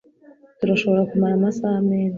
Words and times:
Turashobora 0.59 1.07
kumara 1.11 1.33
amasaha 1.39 1.79
menshi. 1.89 2.09